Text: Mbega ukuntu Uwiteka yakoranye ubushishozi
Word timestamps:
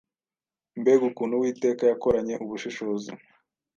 Mbega 0.79 1.03
ukuntu 1.11 1.33
Uwiteka 1.35 1.83
yakoranye 1.91 2.35
ubushishozi 2.43 3.09